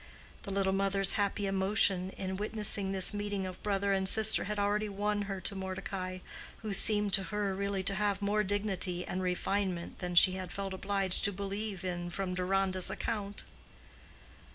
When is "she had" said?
10.15-10.51